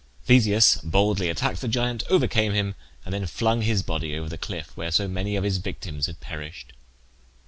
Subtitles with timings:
[0.25, 2.73] Theseus boldly attacked the giant, overcame him,
[3.05, 6.19] and then flung his body over the cliff where so many of his victims had
[6.19, 6.73] perished.